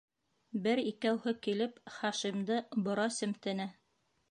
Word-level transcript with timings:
—Бер-икәүһе 0.67 1.33
килеп, 1.49 1.77
Хашимды 1.99 2.59
бора 2.89 3.09
семтене. 3.21 3.71